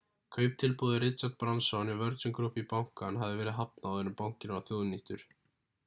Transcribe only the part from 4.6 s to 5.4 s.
þjóðnýttur